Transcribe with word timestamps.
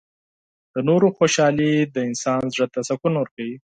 •د 0.73 0.75
نورو 0.89 1.07
خوشحالي 1.17 1.71
د 1.95 1.97
انسان 2.09 2.41
زړۀ 2.53 2.67
ته 2.73 2.79
سکون 2.89 3.13
ورکوي. 3.17 3.57